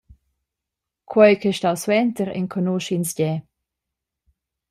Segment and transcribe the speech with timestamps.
[1.11, 3.31] Quei ch’ei stau suenter enconusch’ins gie.